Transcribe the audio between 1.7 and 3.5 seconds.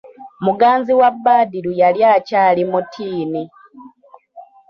yali akyali mutiini.